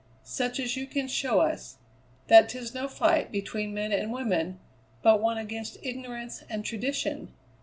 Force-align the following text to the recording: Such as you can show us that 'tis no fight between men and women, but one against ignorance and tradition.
Such 0.23 0.59
as 0.59 0.75
you 0.75 0.87
can 0.87 1.07
show 1.07 1.41
us 1.41 1.77
that 2.25 2.49
'tis 2.49 2.73
no 2.73 2.87
fight 2.87 3.31
between 3.31 3.71
men 3.71 3.91
and 3.91 4.11
women, 4.11 4.59
but 5.03 5.21
one 5.21 5.37
against 5.37 5.77
ignorance 5.83 6.41
and 6.49 6.65
tradition. 6.65 7.35